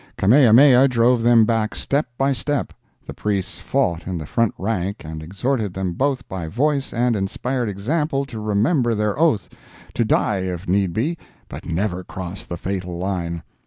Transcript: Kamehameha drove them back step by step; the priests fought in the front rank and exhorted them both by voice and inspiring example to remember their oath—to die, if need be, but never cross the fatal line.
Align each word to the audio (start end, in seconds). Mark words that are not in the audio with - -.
Kamehameha 0.17 0.87
drove 0.87 1.21
them 1.21 1.45
back 1.45 1.75
step 1.75 2.07
by 2.17 2.31
step; 2.33 2.73
the 3.05 3.13
priests 3.13 3.59
fought 3.59 4.07
in 4.07 4.17
the 4.17 4.25
front 4.25 4.51
rank 4.57 5.03
and 5.05 5.21
exhorted 5.21 5.75
them 5.75 5.93
both 5.93 6.27
by 6.27 6.47
voice 6.47 6.91
and 6.91 7.15
inspiring 7.15 7.69
example 7.69 8.25
to 8.25 8.39
remember 8.39 8.95
their 8.95 9.15
oath—to 9.19 10.03
die, 10.03 10.37
if 10.39 10.67
need 10.67 10.91
be, 10.91 11.19
but 11.47 11.67
never 11.67 12.03
cross 12.03 12.47
the 12.47 12.57
fatal 12.57 12.97
line. 12.97 13.43